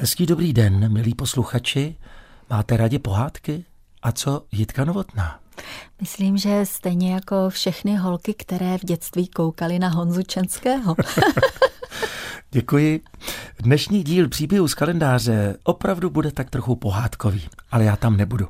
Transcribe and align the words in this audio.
Hezký 0.00 0.26
dobrý 0.26 0.52
den, 0.52 0.92
milí 0.92 1.14
posluchači. 1.14 1.96
Máte 2.50 2.76
rádi 2.76 2.98
pohádky? 2.98 3.64
A 4.02 4.12
co 4.12 4.44
Jitka 4.52 4.84
Novotná? 4.84 5.40
Myslím, 6.00 6.36
že 6.36 6.66
stejně 6.66 7.14
jako 7.14 7.50
všechny 7.50 7.96
holky, 7.96 8.34
které 8.34 8.78
v 8.78 8.84
dětství 8.84 9.28
koukaly 9.28 9.78
na 9.78 9.88
Honzu 9.88 10.22
Čenského. 10.22 10.96
Děkuji. 12.50 13.00
Dnešní 13.58 14.02
díl 14.02 14.28
příběhu 14.28 14.68
z 14.68 14.74
kalendáře 14.74 15.56
opravdu 15.64 16.10
bude 16.10 16.32
tak 16.32 16.50
trochu 16.50 16.76
pohádkový, 16.76 17.48
ale 17.70 17.84
já 17.84 17.96
tam 17.96 18.16
nebudu. 18.16 18.48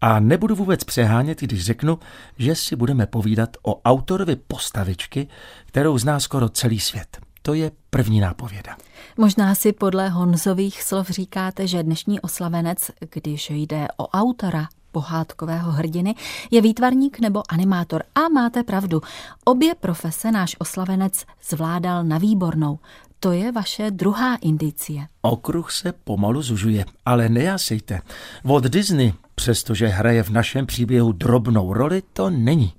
A 0.00 0.20
nebudu 0.20 0.54
vůbec 0.54 0.84
přehánět, 0.84 1.40
když 1.40 1.64
řeknu, 1.64 1.98
že 2.38 2.54
si 2.54 2.76
budeme 2.76 3.06
povídat 3.06 3.56
o 3.62 3.80
autorovi 3.82 4.36
postavičky, 4.36 5.28
kterou 5.66 5.98
zná 5.98 6.20
skoro 6.20 6.48
celý 6.48 6.80
svět. 6.80 7.27
To 7.48 7.54
je 7.54 7.70
první 7.90 8.20
nápověda. 8.20 8.76
Možná 9.16 9.54
si 9.54 9.72
podle 9.72 10.08
Honzových 10.08 10.82
slov 10.82 11.10
říkáte, 11.10 11.66
že 11.66 11.82
dnešní 11.82 12.20
oslavenec, 12.20 12.90
když 13.12 13.50
jde 13.50 13.88
o 13.96 14.08
autora 14.08 14.68
pohádkového 14.92 15.72
hrdiny, 15.72 16.14
je 16.50 16.62
výtvarník 16.62 17.20
nebo 17.20 17.42
animátor. 17.48 18.02
A 18.14 18.28
máte 18.28 18.62
pravdu, 18.62 19.00
obě 19.44 19.74
profese 19.74 20.30
náš 20.32 20.56
oslavenec 20.58 21.24
zvládal 21.48 22.04
na 22.04 22.18
výbornou. 22.18 22.78
To 23.20 23.32
je 23.32 23.52
vaše 23.52 23.90
druhá 23.90 24.36
indicie. 24.36 25.06
Okruh 25.22 25.72
se 25.72 25.92
pomalu 25.92 26.42
zužuje, 26.42 26.84
ale 27.06 27.28
nejasejte. 27.28 28.00
Walt 28.44 28.64
Disney, 28.64 29.12
přestože 29.34 29.86
hraje 29.86 30.22
v 30.22 30.30
našem 30.30 30.66
příběhu 30.66 31.12
drobnou 31.12 31.72
roli, 31.72 32.02
to 32.12 32.30
není. 32.30 32.72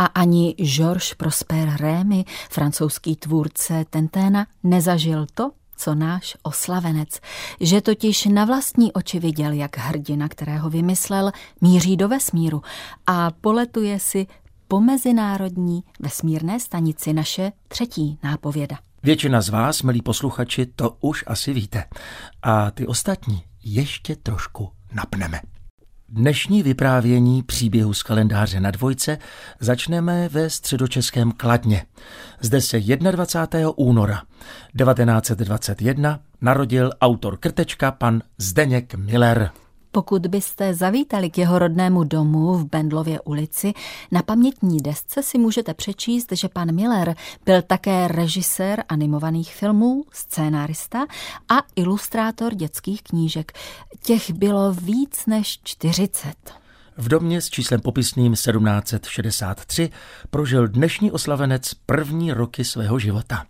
A 0.00 0.04
ani 0.04 0.54
Georges 0.58 1.14
Prosper 1.14 1.76
Rémy, 1.80 2.24
francouzský 2.50 3.16
tvůrce 3.16 3.84
Tenténa, 3.90 4.46
nezažil 4.62 5.26
to, 5.34 5.50
co 5.76 5.94
náš 5.94 6.36
oslavenec, 6.42 7.20
že 7.60 7.80
totiž 7.80 8.24
na 8.24 8.44
vlastní 8.44 8.92
oči 8.92 9.18
viděl, 9.18 9.52
jak 9.52 9.78
hrdina, 9.78 10.28
kterého 10.28 10.70
vymyslel, 10.70 11.32
míří 11.60 11.96
do 11.96 12.08
vesmíru 12.08 12.62
a 13.06 13.30
poletuje 13.30 14.00
si 14.00 14.26
po 14.68 14.80
mezinárodní 14.80 15.84
vesmírné 16.00 16.60
stanici 16.60 17.12
naše 17.12 17.52
třetí 17.68 18.18
nápověda. 18.22 18.78
Většina 19.02 19.40
z 19.40 19.48
vás, 19.48 19.82
milí 19.82 20.02
posluchači, 20.02 20.66
to 20.66 20.96
už 21.00 21.24
asi 21.26 21.52
víte. 21.52 21.84
A 22.42 22.70
ty 22.70 22.86
ostatní 22.86 23.42
ještě 23.64 24.16
trošku 24.16 24.70
napneme. 24.92 25.40
Dnešní 26.12 26.62
vyprávění 26.62 27.42
příběhu 27.42 27.94
z 27.94 28.02
kalendáře 28.02 28.60
na 28.60 28.70
dvojce 28.70 29.18
začneme 29.60 30.28
ve 30.28 30.50
středočeském 30.50 31.32
Kladně. 31.32 31.86
Zde 32.40 32.60
se 32.60 32.80
21. 32.80 33.70
února 33.76 34.22
1921 34.78 36.20
narodil 36.40 36.90
autor 37.00 37.36
krtečka 37.36 37.90
pan 37.90 38.22
Zdeněk 38.38 38.94
Miller. 38.94 39.50
Pokud 39.92 40.26
byste 40.26 40.74
zavítali 40.74 41.30
k 41.30 41.38
jeho 41.38 41.58
rodnému 41.58 42.04
domu 42.04 42.54
v 42.54 42.64
Bendlově 42.64 43.20
ulici, 43.20 43.72
na 44.12 44.22
pamětní 44.22 44.78
desce 44.78 45.22
si 45.22 45.38
můžete 45.38 45.74
přečíst, 45.74 46.32
že 46.32 46.48
pan 46.48 46.74
Miller 46.74 47.14
byl 47.44 47.62
také 47.62 48.08
režisér 48.08 48.84
animovaných 48.88 49.54
filmů, 49.54 50.04
scénárista 50.12 50.98
a 51.48 51.62
ilustrátor 51.76 52.54
dětských 52.54 53.02
knížek. 53.02 53.52
Těch 54.02 54.30
bylo 54.30 54.72
víc 54.72 55.26
než 55.26 55.60
40. 55.62 56.34
V 56.96 57.08
domě 57.08 57.40
s 57.40 57.50
číslem 57.50 57.80
popisným 57.80 58.32
1763 58.32 59.90
prožil 60.30 60.68
dnešní 60.68 61.10
oslavenec 61.10 61.74
první 61.74 62.32
roky 62.32 62.64
svého 62.64 62.98
života 62.98 63.46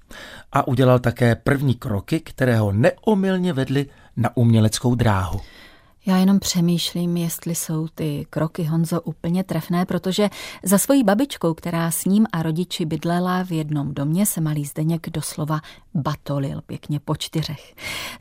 a 0.52 0.68
udělal 0.68 0.98
také 0.98 1.34
první 1.34 1.74
kroky, 1.74 2.20
které 2.20 2.58
ho 2.58 2.72
neomylně 2.72 3.52
vedly 3.52 3.86
na 4.16 4.36
uměleckou 4.36 4.94
dráhu. 4.94 5.40
Já 6.06 6.16
jenom 6.16 6.38
přemýšlím, 6.38 7.16
jestli 7.16 7.54
jsou 7.54 7.88
ty 7.88 8.26
kroky 8.30 8.64
Honzo 8.64 9.00
úplně 9.00 9.44
trefné, 9.44 9.86
protože 9.86 10.28
za 10.62 10.78
svojí 10.78 11.04
babičkou, 11.04 11.54
která 11.54 11.90
s 11.90 12.04
ním 12.04 12.26
a 12.32 12.42
rodiči 12.42 12.84
bydlela 12.84 13.44
v 13.44 13.52
jednom 13.52 13.94
domě, 13.94 14.26
se 14.26 14.40
malý 14.40 14.64
Zdeněk 14.64 15.10
doslova 15.10 15.60
batolil 15.94 16.60
pěkně 16.66 17.00
po 17.00 17.16
čtyřech. 17.16 17.74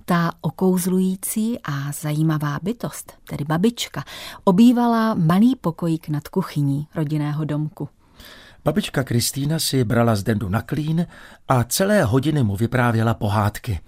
Ta 0.06 0.32
okouzlující 0.42 1.60
a 1.64 1.92
zajímavá 1.92 2.60
bytost, 2.62 3.14
tedy 3.30 3.46
babička, 3.46 4.04
obývala 4.44 5.14
malý 5.14 5.56
pokojík 5.56 6.10
nad 6.10 6.28
kuchyní 6.28 6.88
rodinného 6.96 7.46
domku. 7.46 7.90
Babička 8.66 9.04
Kristýna 9.04 9.60
si 9.60 9.84
brala 9.84 10.16
z 10.16 10.24
dendu 10.24 10.50
na 10.50 10.62
klín 10.62 11.08
a 11.48 11.64
celé 11.64 12.04
hodiny 12.04 12.44
mu 12.44 12.56
vyprávěla 12.56 13.14
pohádky. 13.14 13.80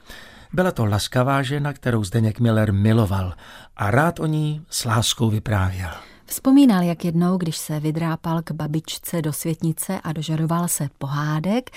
Byla 0.53 0.71
to 0.71 0.85
laskavá 0.85 1.43
žena, 1.43 1.73
kterou 1.73 2.03
Zdeněk 2.03 2.39
Miller 2.39 2.73
miloval 2.73 3.33
a 3.75 3.91
rád 3.91 4.19
o 4.19 4.25
ní 4.25 4.65
s 4.69 4.85
láskou 4.85 5.29
vyprávěl. 5.29 5.89
Vzpomínal, 6.25 6.83
jak 6.83 7.05
jednou, 7.05 7.37
když 7.37 7.57
se 7.57 7.79
vydrápal 7.79 8.41
k 8.41 8.51
babičce 8.51 9.21
do 9.21 9.33
světnice 9.33 9.99
a 10.03 10.13
dožadoval 10.13 10.67
se 10.67 10.89
pohádek, 10.97 11.69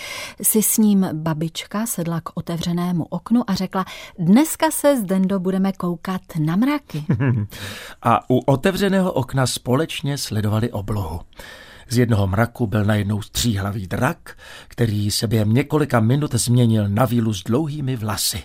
si 0.43 0.63
s 0.63 0.79
ním 0.79 1.09
babička 1.13 1.87
sedla 1.87 2.21
k 2.21 2.31
otevřenému 2.35 3.05
oknu 3.05 3.51
a 3.51 3.55
řekla, 3.55 3.85
dneska 4.19 4.71
se 4.71 5.01
z 5.01 5.05
Dendo 5.05 5.41
budeme 5.41 5.73
koukat 5.73 6.21
na 6.39 6.57
mraky. 6.57 7.05
a 8.03 8.31
u 8.31 8.39
otevřeného 8.39 9.13
okna 9.13 9.47
společně 9.47 10.19
sledovali 10.19 10.73
oblohu. 10.73 11.21
Z 11.89 11.99
jednoho 11.99 12.27
mraku 12.27 12.67
byl 12.67 12.85
najednou 12.85 13.23
stříhlavý 13.23 13.87
drak, 13.87 14.39
který 14.69 15.11
se 15.11 15.27
během 15.27 15.53
několika 15.53 16.01
minut 16.01 16.35
změnil 16.35 16.89
na 16.89 17.05
vílu 17.05 17.35
s 17.35 17.43
dlouhými 17.43 17.97
vlasy. 17.97 18.43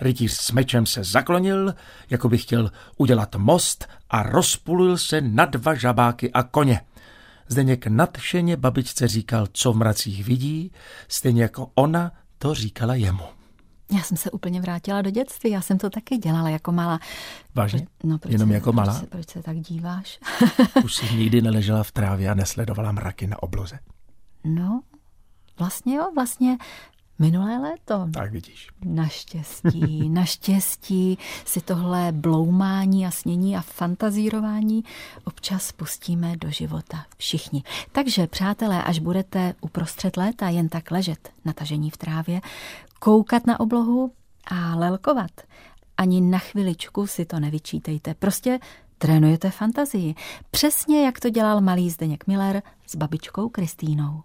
Rytíř 0.00 0.32
s 0.32 0.50
mečem 0.50 0.86
se 0.86 1.04
zaklonil, 1.04 1.74
jako 2.10 2.28
by 2.28 2.38
chtěl 2.38 2.70
udělat 2.96 3.34
most 3.36 3.88
a 4.10 4.22
rozpulil 4.22 4.98
se 4.98 5.20
na 5.20 5.44
dva 5.44 5.74
žabáky 5.74 6.32
a 6.32 6.42
koně. 6.42 6.80
Zdeněk 7.48 7.86
nadšeně 7.86 8.56
babičce 8.56 9.08
říkal, 9.08 9.46
co 9.52 9.72
v 9.72 9.76
mracích 9.76 10.24
vidí, 10.24 10.72
stejně 11.08 11.42
jako 11.42 11.70
ona 11.74 12.12
to 12.38 12.54
říkala 12.54 12.94
jemu. 12.94 13.24
Já 13.92 14.02
jsem 14.02 14.16
se 14.16 14.30
úplně 14.30 14.60
vrátila 14.60 15.02
do 15.02 15.10
dětství, 15.10 15.50
já 15.50 15.60
jsem 15.60 15.78
to 15.78 15.90
taky 15.90 16.16
dělala 16.18 16.48
jako 16.48 16.72
malá. 16.72 16.98
Vážně? 17.54 17.86
No, 18.04 18.18
proč 18.18 18.32
Jenom 18.32 18.48
se, 18.48 18.54
jako 18.54 18.72
malá? 18.72 18.92
Proč 18.92 19.00
se, 19.00 19.06
proč 19.06 19.30
se 19.30 19.42
tak 19.42 19.56
díváš? 19.56 20.20
Už 20.84 20.94
jsi 20.94 21.14
nikdy 21.14 21.42
neležela 21.42 21.82
v 21.82 21.92
trávě 21.92 22.30
a 22.30 22.34
nesledovala 22.34 22.92
mraky 22.92 23.26
na 23.26 23.42
obloze. 23.42 23.78
No, 24.44 24.80
vlastně 25.58 25.96
jo, 25.96 26.10
vlastně 26.14 26.58
Minulé 27.20 27.58
léto. 27.58 28.08
Tak 28.12 28.32
vidíš. 28.32 28.68
Naštěstí, 28.84 30.08
naštěstí 30.10 31.18
si 31.44 31.60
tohle 31.60 32.12
bloumání 32.12 33.06
a 33.06 33.10
snění 33.10 33.56
a 33.56 33.60
fantazírování 33.60 34.84
občas 35.24 35.72
pustíme 35.72 36.36
do 36.36 36.50
života 36.50 37.04
všichni. 37.16 37.62
Takže, 37.92 38.26
přátelé, 38.26 38.82
až 38.82 38.98
budete 38.98 39.54
uprostřed 39.60 40.16
léta 40.16 40.48
jen 40.48 40.68
tak 40.68 40.90
ležet 40.90 41.30
natažení 41.44 41.90
v 41.90 41.96
trávě, 41.96 42.40
koukat 42.98 43.46
na 43.46 43.60
oblohu 43.60 44.12
a 44.46 44.74
lelkovat, 44.76 45.30
ani 45.96 46.20
na 46.20 46.38
chviličku 46.38 47.06
si 47.06 47.24
to 47.24 47.40
nevyčítejte. 47.40 48.14
Prostě 48.14 48.58
trénujete 48.98 49.50
fantazii. 49.50 50.14
Přesně 50.50 51.04
jak 51.04 51.20
to 51.20 51.30
dělal 51.30 51.60
malý 51.60 51.90
Zdeněk 51.90 52.26
Miller 52.26 52.62
s 52.86 52.96
babičkou 52.96 53.48
Kristýnou. 53.48 54.22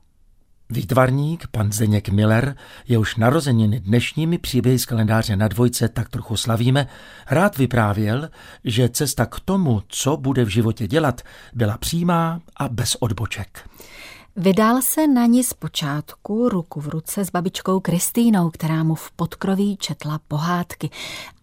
Výtvarník, 0.69 1.47
pan 1.47 1.71
Zdeněk 1.71 2.09
Miller, 2.09 2.55
jehož 2.87 3.15
narozeniny 3.15 3.79
dnešními 3.79 4.37
příběhy 4.37 4.79
z 4.79 4.85
kalendáře 4.85 5.35
na 5.35 5.47
dvojce 5.47 5.89
tak 5.89 6.09
trochu 6.09 6.37
slavíme, 6.37 6.87
rád 7.29 7.57
vyprávěl, 7.57 8.29
že 8.63 8.89
cesta 8.89 9.25
k 9.25 9.39
tomu, 9.39 9.81
co 9.87 10.17
bude 10.17 10.45
v 10.45 10.47
životě 10.47 10.87
dělat, 10.87 11.21
byla 11.53 11.77
přímá 11.77 12.41
a 12.57 12.67
bez 12.69 12.95
odboček. 12.95 13.69
Vydal 14.35 14.81
se 14.81 15.07
na 15.07 15.25
ní 15.25 15.43
zpočátku 15.43 16.49
ruku 16.49 16.81
v 16.81 16.87
ruce 16.87 17.25
s 17.25 17.29
babičkou 17.29 17.79
Kristýnou, 17.79 18.49
která 18.49 18.83
mu 18.83 18.95
v 18.95 19.11
podkroví 19.11 19.77
četla 19.77 20.19
pohádky. 20.27 20.89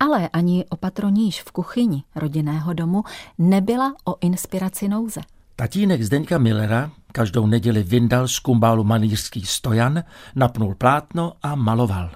Ale 0.01 0.29
ani 0.29 0.65
opatroníž 0.69 1.43
v 1.43 1.53
kuchyni 1.53 2.03
rodinného 2.15 2.73
domu 2.73 3.05
nebyla 3.39 3.95
o 4.05 4.17
inspiraci 4.21 4.89
nouze. 4.89 5.21
Tatínek 5.63 6.03
Zdeňka 6.03 6.39
Millera 6.39 6.91
každou 7.13 7.47
neděli 7.47 7.83
vyndal 7.83 8.29
z 8.29 8.39
kumbálu 8.39 8.85
manýřský 8.85 9.47
stojan, 9.47 10.05
napnul 10.35 10.75
plátno 10.75 11.33
a 11.43 11.55
maloval. 11.55 12.11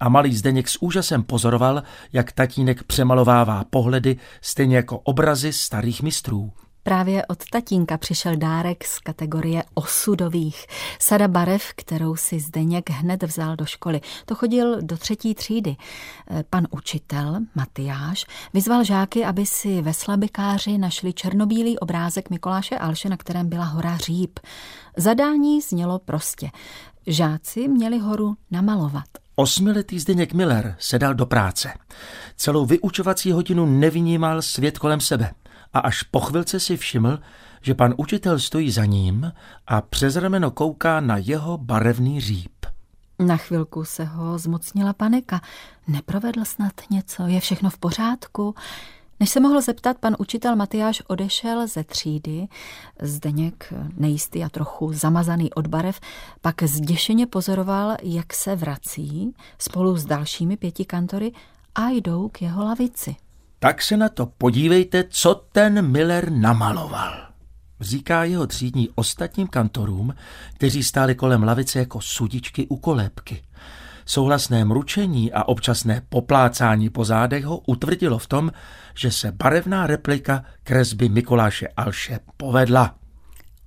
A 0.00 0.08
malý 0.08 0.34
Zdeněk 0.34 0.68
s 0.68 0.82
úžasem 0.82 1.22
pozoroval, 1.22 1.82
jak 2.12 2.32
tatínek 2.32 2.82
přemalovává 2.82 3.64
pohledy, 3.70 4.16
stejně 4.40 4.76
jako 4.76 4.98
obrazy 4.98 5.52
starých 5.52 6.02
mistrů. 6.02 6.52
Právě 6.82 7.26
od 7.26 7.38
tatínka 7.52 7.98
přišel 7.98 8.36
dárek 8.36 8.84
z 8.84 8.98
kategorie 8.98 9.62
osudových. 9.74 10.66
Sada 10.98 11.28
barev, 11.28 11.62
kterou 11.76 12.16
si 12.16 12.40
Zdeněk 12.40 12.90
hned 12.90 13.22
vzal 13.22 13.56
do 13.56 13.66
školy. 13.66 14.00
To 14.26 14.34
chodil 14.34 14.82
do 14.82 14.96
třetí 14.96 15.34
třídy. 15.34 15.76
Pan 16.50 16.66
učitel, 16.70 17.36
Matyáš, 17.54 18.24
vyzval 18.54 18.84
žáky, 18.84 19.24
aby 19.24 19.46
si 19.46 19.82
ve 19.82 19.94
slabikáři 19.94 20.78
našli 20.78 21.12
černobílý 21.12 21.78
obrázek 21.78 22.30
Mikoláše 22.30 22.78
Alše, 22.78 23.08
na 23.08 23.16
kterém 23.16 23.48
byla 23.48 23.64
hora 23.64 23.96
Říp. 23.96 24.40
Zadání 24.96 25.60
znělo 25.60 25.98
prostě. 25.98 26.50
Žáci 27.06 27.68
měli 27.68 27.98
horu 27.98 28.36
namalovat. 28.50 29.04
Osmiletý 29.36 29.98
Zdeněk 29.98 30.32
Miller 30.32 30.76
se 30.78 30.98
dal 30.98 31.14
do 31.14 31.26
práce. 31.26 31.72
Celou 32.36 32.66
vyučovací 32.66 33.32
hodinu 33.32 33.66
nevnímal 33.66 34.42
svět 34.42 34.78
kolem 34.78 35.00
sebe 35.00 35.30
a 35.72 35.78
až 35.78 36.02
po 36.02 36.20
chvilce 36.20 36.60
si 36.60 36.76
všiml, 36.76 37.18
že 37.62 37.74
pan 37.74 37.94
učitel 37.96 38.38
stojí 38.38 38.70
za 38.70 38.84
ním 38.84 39.32
a 39.66 39.80
přes 39.80 40.16
rameno 40.16 40.50
kouká 40.50 41.00
na 41.00 41.16
jeho 41.16 41.58
barevný 41.58 42.20
říp. 42.20 42.66
Na 43.18 43.36
chvilku 43.36 43.84
se 43.84 44.04
ho 44.04 44.38
zmocnila 44.38 44.92
panika. 44.92 45.40
Neprovedl 45.88 46.44
snad 46.44 46.72
něco? 46.90 47.26
Je 47.26 47.40
všechno 47.40 47.70
v 47.70 47.78
pořádku? 47.78 48.54
Než 49.20 49.30
se 49.30 49.40
mohl 49.40 49.60
zeptat, 49.60 49.98
pan 49.98 50.16
učitel 50.18 50.56
Matyáš 50.56 51.02
odešel 51.06 51.66
ze 51.66 51.84
třídy. 51.84 52.48
Zdeněk, 53.02 53.72
nejistý 53.96 54.44
a 54.44 54.48
trochu 54.48 54.92
zamazaný 54.92 55.52
od 55.52 55.66
barev, 55.66 56.00
pak 56.40 56.62
zděšeně 56.62 57.26
pozoroval, 57.26 57.96
jak 58.02 58.34
se 58.34 58.56
vrací 58.56 59.34
spolu 59.58 59.96
s 59.96 60.04
dalšími 60.04 60.56
pěti 60.56 60.84
kantory 60.84 61.32
a 61.74 61.88
jdou 61.88 62.28
k 62.28 62.42
jeho 62.42 62.64
lavici. 62.64 63.16
Tak 63.62 63.82
se 63.82 63.96
na 63.96 64.08
to 64.08 64.26
podívejte, 64.26 65.04
co 65.08 65.34
ten 65.34 65.90
Miller 65.90 66.30
namaloval. 66.32 67.12
Říká 67.80 68.24
jeho 68.24 68.46
třídní 68.46 68.88
ostatním 68.94 69.46
kantorům, 69.46 70.14
kteří 70.54 70.82
stáli 70.82 71.14
kolem 71.14 71.42
lavice 71.42 71.78
jako 71.78 72.00
sudičky 72.00 72.66
u 72.66 72.76
kolébky. 72.76 73.42
Souhlasné 74.06 74.64
mručení 74.64 75.32
a 75.32 75.44
občasné 75.44 76.02
poplácání 76.08 76.90
po 76.90 77.04
zádech 77.04 77.44
ho 77.44 77.58
utvrdilo 77.58 78.18
v 78.18 78.26
tom, 78.26 78.52
že 78.94 79.10
se 79.10 79.32
barevná 79.32 79.86
replika 79.86 80.44
kresby 80.62 81.08
Mikuláše 81.08 81.68
Alše 81.76 82.18
povedla. 82.36 82.99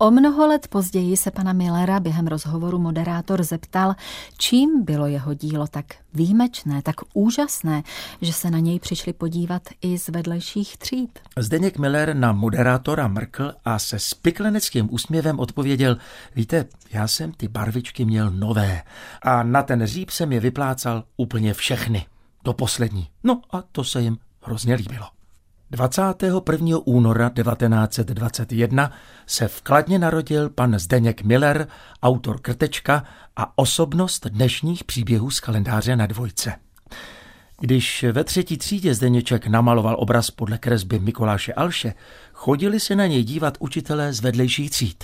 O 0.04 0.12
mnoho 0.12 0.48
let 0.48 0.68
později 0.68 1.18
se 1.18 1.32
pana 1.32 1.54
Millera 1.54 2.00
během 2.00 2.28
rozhovoru 2.28 2.80
moderátor 2.80 3.44
zeptal, 3.44 3.96
čím 4.38 4.84
bylo 4.84 5.08
jeho 5.08 5.34
dílo 5.34 5.68
tak 5.68 5.86
výjimečné, 6.14 6.82
tak 6.82 6.96
úžasné, 7.14 7.84
že 8.22 8.34
se 8.34 8.52
na 8.52 8.60
něj 8.60 8.80
přišli 8.80 9.14
podívat 9.14 9.62
i 9.82 9.98
z 9.98 10.10
vedlejších 10.10 10.78
tříd. 10.78 11.20
Zdeněk 11.38 11.78
Miller 11.78 12.16
na 12.16 12.32
moderátora 12.32 13.08
mrkl 13.08 13.54
a 13.66 13.80
se 13.80 14.00
spikleneckým 14.00 14.94
úsměvem 14.94 15.40
odpověděl, 15.40 15.98
víte, 16.36 16.66
já 16.92 17.08
jsem 17.08 17.32
ty 17.32 17.48
barvičky 17.48 18.06
měl 18.06 18.32
nové 18.32 18.84
a 19.22 19.44
na 19.44 19.64
ten 19.64 19.86
říp 19.86 20.10
jsem 20.10 20.32
je 20.32 20.40
vyplácal 20.40 21.04
úplně 21.18 21.54
všechny, 21.54 22.06
do 22.44 22.54
poslední. 22.54 23.08
No 23.24 23.42
a 23.52 23.62
to 23.72 23.84
se 23.84 24.02
jim 24.02 24.18
hrozně 24.42 24.76
líbilo. 24.76 25.13
21. 25.74 26.78
února 26.86 27.30
1921 27.30 28.92
se 29.26 29.48
v 29.48 29.62
Kladně 29.62 30.00
narodil 30.00 30.50
pan 30.50 30.80
Zdeněk 30.80 31.24
Miller, 31.24 31.68
autor 32.04 32.42
Krtečka 32.42 33.04
a 33.36 33.58
osobnost 33.58 34.28
dnešních 34.28 34.84
příběhů 34.84 35.32
z 35.32 35.40
kalendáře 35.40 35.96
na 35.96 36.06
dvojce. 36.06 36.54
Když 37.60 38.06
ve 38.12 38.24
třetí 38.24 38.58
třídě 38.58 38.94
Zdeněček 38.94 39.48
namaloval 39.48 39.96
obraz 40.00 40.32
podle 40.32 40.58
kresby 40.58 41.00
Mikuláše 41.00 41.54
Alše, 41.54 41.94
chodili 42.34 42.80
se 42.80 42.96
na 42.96 43.08
něj 43.08 43.24
dívat 43.24 43.58
učitelé 43.60 44.14
z 44.14 44.22
vedlejších 44.22 44.70
tříd. 44.70 45.04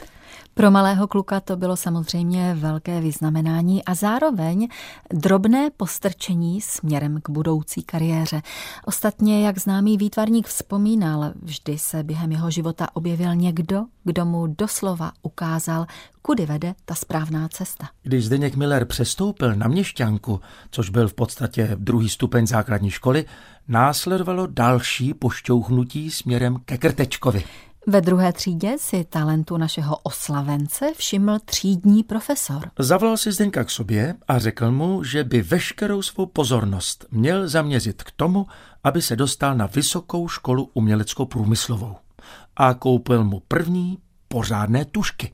Pro 0.53 0.71
malého 0.71 1.07
kluka 1.07 1.39
to 1.39 1.57
bylo 1.57 1.77
samozřejmě 1.77 2.53
velké 2.53 3.01
vyznamenání 3.01 3.85
a 3.85 3.95
zároveň 3.95 4.67
drobné 5.13 5.69
postrčení 5.77 6.61
směrem 6.61 7.19
k 7.23 7.29
budoucí 7.29 7.83
kariéře. 7.83 8.41
Ostatně, 8.85 9.45
jak 9.45 9.59
známý 9.59 9.97
výtvarník 9.97 10.47
vzpomínal, 10.47 11.33
vždy 11.41 11.77
se 11.77 12.03
během 12.03 12.31
jeho 12.31 12.51
života 12.51 12.87
objevil 12.93 13.35
někdo, 13.35 13.85
kdo 14.03 14.25
mu 14.25 14.47
doslova 14.47 15.11
ukázal, 15.21 15.85
kudy 16.21 16.45
vede 16.45 16.75
ta 16.85 16.95
správná 16.95 17.47
cesta. 17.47 17.89
Když 18.03 18.25
Zdeněk 18.25 18.55
Miller 18.55 18.85
přestoupil 18.85 19.55
na 19.55 19.67
měšťanku, 19.67 20.41
což 20.71 20.89
byl 20.89 21.07
v 21.07 21.13
podstatě 21.13 21.69
druhý 21.75 22.09
stupeň 22.09 22.47
základní 22.47 22.91
školy, 22.91 23.25
následovalo 23.67 24.47
další 24.47 25.13
pošťouchnutí 25.13 26.11
směrem 26.11 26.57
ke 26.65 26.77
Krtečkovi. 26.77 27.43
Ve 27.89 28.01
druhé 28.01 28.33
třídě 28.33 28.77
si 28.77 29.03
talentu 29.03 29.57
našeho 29.57 29.97
oslavence 29.97 30.91
všiml 30.97 31.39
třídní 31.45 32.03
profesor. 32.03 32.71
Zavolal 32.79 33.17
si 33.17 33.31
Zdeňka 33.31 33.63
k 33.63 33.69
sobě 33.69 34.15
a 34.27 34.39
řekl 34.39 34.71
mu, 34.71 35.03
že 35.03 35.23
by 35.23 35.41
veškerou 35.41 36.01
svou 36.01 36.25
pozornost 36.25 37.05
měl 37.11 37.47
zaměřit 37.47 38.03
k 38.03 38.11
tomu, 38.11 38.47
aby 38.83 39.01
se 39.01 39.15
dostal 39.15 39.55
na 39.55 39.65
vysokou 39.65 40.27
školu 40.27 40.69
umělecko-průmyslovou. 40.73 41.95
A 42.55 42.73
koupil 42.73 43.23
mu 43.23 43.41
první 43.47 43.97
pořádné 44.27 44.85
tušky. 44.85 45.31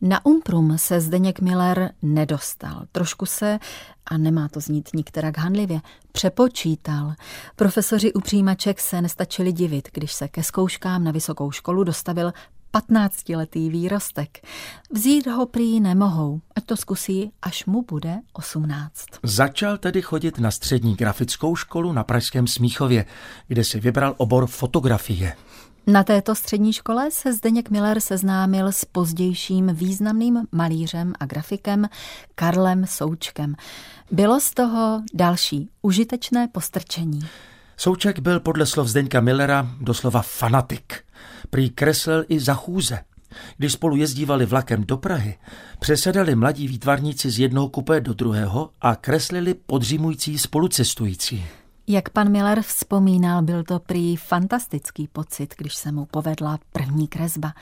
Na 0.00 0.26
Umprum 0.26 0.78
se 0.78 1.00
Zdeněk 1.00 1.40
Miller 1.40 1.90
nedostal. 2.02 2.82
Trošku 2.92 3.26
se, 3.26 3.58
a 4.06 4.18
nemá 4.18 4.48
to 4.48 4.60
znít 4.60 4.88
nikterak 4.94 5.38
hanlivě, 5.38 5.80
přepočítal. 6.12 7.12
Profesoři 7.56 8.12
u 8.12 8.20
přijímaček 8.20 8.80
se 8.80 9.02
nestačili 9.02 9.52
divit, 9.52 9.88
když 9.92 10.12
se 10.12 10.28
ke 10.28 10.42
zkouškám 10.42 11.04
na 11.04 11.10
vysokou 11.10 11.50
školu 11.50 11.84
dostavil 11.84 12.32
15-letý 12.74 13.70
výrostek. 13.70 14.46
Vzít 14.92 15.26
ho 15.26 15.46
prý 15.46 15.80
nemohou, 15.80 16.40
ať 16.56 16.64
to 16.64 16.76
zkusí, 16.76 17.32
až 17.42 17.66
mu 17.66 17.82
bude 17.82 18.16
18. 18.32 19.06
Začal 19.22 19.78
tedy 19.78 20.02
chodit 20.02 20.38
na 20.38 20.50
střední 20.50 20.94
grafickou 20.94 21.56
školu 21.56 21.92
na 21.92 22.04
Pražském 22.04 22.46
Smíchově, 22.46 23.04
kde 23.48 23.64
si 23.64 23.80
vybral 23.80 24.14
obor 24.16 24.46
fotografie. 24.46 25.36
Na 25.86 26.04
této 26.04 26.34
střední 26.34 26.72
škole 26.72 27.10
se 27.10 27.32
Zdeněk 27.32 27.70
Miller 27.70 28.00
seznámil 28.00 28.72
s 28.72 28.84
pozdějším 28.84 29.66
významným 29.74 30.40
malířem 30.52 31.12
a 31.20 31.26
grafikem 31.26 31.88
Karlem 32.34 32.86
Součkem. 32.86 33.54
Bylo 34.10 34.40
z 34.40 34.50
toho 34.50 35.02
další 35.14 35.68
užitečné 35.82 36.48
postrčení. 36.48 37.20
Souček 37.76 38.18
byl 38.18 38.40
podle 38.40 38.66
slov 38.66 38.88
Zdeňka 38.88 39.20
Millera 39.20 39.68
doslova 39.80 40.22
fanatik. 40.22 41.04
Prý 41.50 41.70
kreslil 41.70 42.24
i 42.28 42.40
za 42.40 42.54
chůze. 42.54 42.98
Když 43.56 43.72
spolu 43.72 43.96
jezdívali 43.96 44.46
vlakem 44.46 44.84
do 44.84 44.96
Prahy, 44.96 45.38
přesedali 45.80 46.34
mladí 46.34 46.68
výtvarníci 46.68 47.30
z 47.30 47.38
jednoho 47.38 47.68
kupé 47.68 48.00
do 48.00 48.14
druhého 48.14 48.70
a 48.80 48.96
kreslili 48.96 49.54
podřímující 49.54 50.38
spolucestující. 50.38 51.44
Jak 51.86 52.08
pan 52.08 52.32
Miller 52.32 52.62
vzpomínal, 52.62 53.42
byl 53.42 53.64
to 53.64 53.78
prý 53.78 54.16
fantastický 54.16 55.08
pocit, 55.08 55.54
když 55.58 55.74
se 55.74 55.92
mu 55.92 56.06
povedla 56.06 56.58
první 56.72 57.08
kresba. 57.08 57.54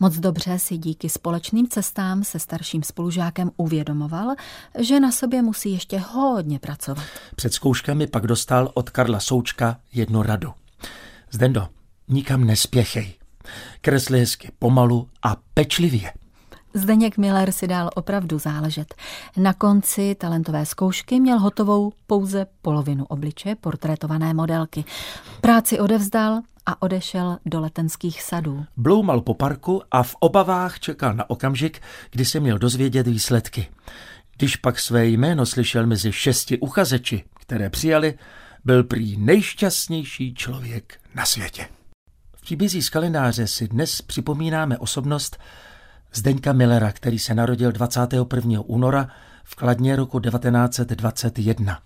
Moc 0.00 0.16
dobře 0.16 0.58
si 0.58 0.76
díky 0.76 1.08
společným 1.08 1.68
cestám 1.68 2.24
se 2.24 2.38
starším 2.38 2.82
spolužákem 2.82 3.50
uvědomoval, 3.56 4.34
že 4.78 5.00
na 5.00 5.12
sobě 5.12 5.42
musí 5.42 5.72
ještě 5.72 5.98
hodně 5.98 6.58
pracovat. 6.58 7.04
Před 7.36 7.54
zkouškami 7.54 8.06
pak 8.06 8.26
dostal 8.26 8.70
od 8.74 8.90
Karla 8.90 9.20
Součka 9.20 9.76
jednu 9.92 10.22
radu. 10.22 10.52
Zdendo, 11.30 11.68
nikam 12.08 12.44
nespěchej. 12.44 13.14
Kresli 13.80 14.18
hezky 14.20 14.50
pomalu 14.58 15.08
a 15.22 15.36
pečlivě. 15.54 16.12
Zdeněk 16.76 17.16
Miller 17.16 17.52
si 17.52 17.66
dal 17.66 17.90
opravdu 17.94 18.38
záležet. 18.38 18.94
Na 19.36 19.52
konci 19.52 20.14
talentové 20.14 20.66
zkoušky 20.66 21.20
měl 21.20 21.38
hotovou 21.38 21.92
pouze 22.06 22.46
polovinu 22.62 23.04
obliče 23.04 23.54
portrétované 23.54 24.34
modelky. 24.34 24.84
Práci 25.40 25.78
odevzdal 25.80 26.40
a 26.66 26.82
odešel 26.82 27.38
do 27.46 27.60
letenských 27.60 28.22
sadů. 28.22 28.64
Bloumal 28.76 29.20
po 29.20 29.34
parku 29.34 29.82
a 29.90 30.02
v 30.02 30.16
obavách 30.20 30.80
čekal 30.80 31.14
na 31.14 31.30
okamžik, 31.30 31.80
kdy 32.10 32.24
se 32.24 32.40
měl 32.40 32.58
dozvědět 32.58 33.06
výsledky. 33.06 33.68
Když 34.36 34.56
pak 34.56 34.78
své 34.78 35.06
jméno 35.06 35.46
slyšel 35.46 35.86
mezi 35.86 36.12
šesti 36.12 36.58
uchazeči, 36.58 37.24
které 37.40 37.70
přijali, 37.70 38.18
byl 38.64 38.84
prý 38.84 39.16
nejšťastnější 39.16 40.34
člověk 40.34 41.00
na 41.14 41.26
světě. 41.26 41.68
V 42.36 42.40
příbězí 42.40 42.82
z 42.82 42.90
kalendáře 42.90 43.46
si 43.46 43.68
dnes 43.68 44.02
připomínáme 44.02 44.78
osobnost, 44.78 45.38
Zdeňka 46.16 46.52
Millera, 46.52 46.92
který 46.92 47.18
se 47.18 47.34
narodil 47.34 47.72
21. 47.72 48.60
února 48.60 49.08
v 49.44 49.54
Kladně 49.54 49.96
roku 49.96 50.20
1921. 50.20 51.78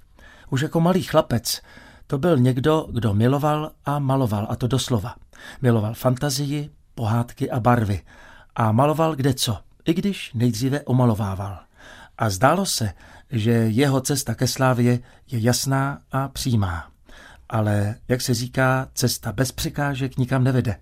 Už 0.50 0.60
jako 0.60 0.80
malý 0.80 1.02
chlapec 1.02 1.62
to 2.06 2.18
byl 2.18 2.38
někdo, 2.38 2.88
kdo 2.92 3.14
miloval 3.14 3.72
a 3.84 3.98
maloval, 3.98 4.46
a 4.50 4.56
to 4.56 4.66
doslova. 4.66 5.14
Miloval 5.62 5.94
fantazii, 5.94 6.70
pohádky 6.94 7.50
a 7.50 7.60
barvy. 7.60 8.00
A 8.56 8.72
maloval 8.72 9.16
kde 9.16 9.34
co, 9.34 9.58
i 9.84 9.94
když 9.94 10.30
nejdříve 10.34 10.80
omalovával. 10.80 11.58
A 12.18 12.30
zdálo 12.30 12.66
se, 12.66 12.92
že 13.30 13.50
jeho 13.50 14.00
cesta 14.00 14.34
ke 14.34 14.46
slávě 14.46 14.92
je 15.30 15.38
jasná 15.38 15.98
a 16.12 16.28
přímá. 16.28 16.88
Ale, 17.48 17.94
jak 18.08 18.20
se 18.20 18.34
říká, 18.34 18.88
cesta 18.94 19.32
bez 19.32 19.52
překážek 19.52 20.16
nikam 20.16 20.44
nevede. 20.44 20.76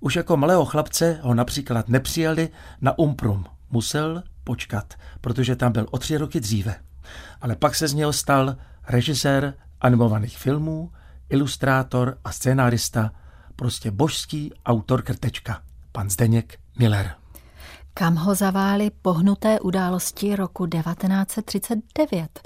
Už 0.00 0.16
jako 0.16 0.36
malého 0.36 0.64
chlapce 0.64 1.18
ho 1.22 1.34
například 1.34 1.88
nepřijali 1.88 2.48
na 2.80 2.98
Umprum. 2.98 3.44
Musel 3.70 4.22
počkat, 4.44 4.94
protože 5.20 5.56
tam 5.56 5.72
byl 5.72 5.86
o 5.90 5.98
tři 5.98 6.16
roky 6.16 6.40
dříve. 6.40 6.74
Ale 7.40 7.56
pak 7.56 7.74
se 7.74 7.88
z 7.88 7.94
něho 7.94 8.12
stal 8.12 8.56
režisér 8.88 9.54
animovaných 9.80 10.38
filmů, 10.38 10.92
ilustrátor 11.28 12.18
a 12.24 12.32
scénárista, 12.32 13.10
prostě 13.56 13.90
božský 13.90 14.52
autor 14.66 15.02
krtečka, 15.02 15.62
pan 15.92 16.10
Zdeněk 16.10 16.58
Miller. 16.78 17.19
Kam 18.00 18.16
ho 18.16 18.34
zavály 18.34 18.90
pohnuté 19.02 19.60
události 19.60 20.36
roku 20.36 20.66
1939. 20.66 22.40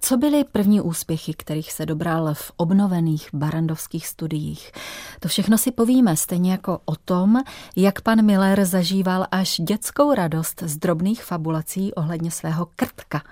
Co 0.00 0.16
byly 0.16 0.44
první 0.44 0.80
úspěchy, 0.80 1.34
kterých 1.34 1.72
se 1.72 1.86
dobral 1.86 2.34
v 2.34 2.52
obnovených 2.56 3.28
barandovských 3.32 4.06
studiích? 4.06 4.72
To 5.20 5.28
všechno 5.28 5.58
si 5.58 5.70
povíme, 5.70 6.16
stejně 6.16 6.52
jako 6.52 6.80
o 6.84 6.96
tom, 6.96 7.42
jak 7.76 8.00
pan 8.00 8.24
Miller 8.24 8.64
zažíval 8.64 9.26
až 9.30 9.60
dětskou 9.60 10.14
radost 10.14 10.62
z 10.66 10.76
drobných 10.76 11.24
fabulací 11.24 11.94
ohledně 11.94 12.30
svého 12.30 12.66
krtka 12.76 13.22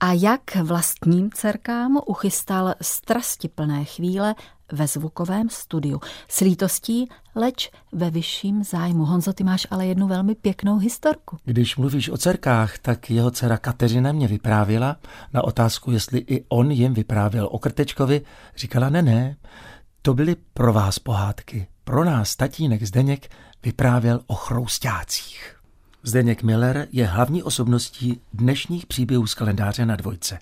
a 0.00 0.12
jak 0.12 0.56
vlastním 0.56 1.30
dcerkám 1.30 1.98
uchystal 2.06 2.74
strastiplné 2.80 3.84
chvíle 3.84 4.34
ve 4.72 4.86
zvukovém 4.86 5.50
studiu. 5.50 6.00
S 6.28 6.40
lítostí, 6.40 7.08
leč 7.34 7.70
ve 7.92 8.10
vyšším 8.10 8.64
zájmu. 8.64 9.04
Honzo, 9.04 9.32
ty 9.32 9.44
máš 9.44 9.66
ale 9.70 9.86
jednu 9.86 10.08
velmi 10.08 10.34
pěknou 10.34 10.78
historku. 10.78 11.36
Když 11.44 11.76
mluvíš 11.76 12.08
o 12.08 12.16
dcerkách, 12.16 12.78
tak 12.78 13.10
jeho 13.10 13.30
dcera 13.30 13.56
Kateřina 13.56 14.12
mě 14.12 14.28
vyprávěla 14.28 14.96
na 15.32 15.44
otázku, 15.44 15.90
jestli 15.90 16.18
i 16.18 16.44
on 16.48 16.70
jim 16.70 16.94
vyprávěl 16.94 17.48
o 17.52 17.58
Krtečkovi. 17.58 18.22
Říkala, 18.56 18.88
ne, 18.88 19.02
ne, 19.02 19.36
to 20.02 20.14
byly 20.14 20.36
pro 20.54 20.72
vás 20.72 20.98
pohádky. 20.98 21.66
Pro 21.84 22.04
nás 22.04 22.36
tatínek 22.36 22.82
Zdeněk 22.82 23.30
vyprávěl 23.62 24.20
o 24.26 24.34
chroustácích. 24.34 25.56
Zdeněk 26.02 26.42
Miller 26.42 26.88
je 26.92 27.06
hlavní 27.06 27.42
osobností 27.42 28.20
dnešních 28.32 28.86
příběhů 28.86 29.26
z 29.26 29.34
kalendáře 29.34 29.86
na 29.86 29.96
dvojce. 29.96 30.38